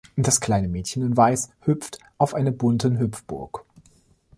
[0.15, 3.65] Das kleine Mädchen in Weiß hüpft auf einer bunten Hüpfburg.